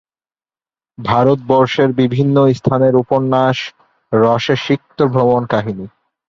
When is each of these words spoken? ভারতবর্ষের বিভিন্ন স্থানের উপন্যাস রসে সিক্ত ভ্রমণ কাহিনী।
ভারতবর্ষের 0.97 1.89
বিভিন্ন 2.01 2.37
স্থানের 2.53 2.93
উপন্যাস 2.95 3.57
রসে 4.11 4.55
সিক্ত 4.65 4.99
ভ্রমণ 5.13 5.41
কাহিনী। 5.45 5.85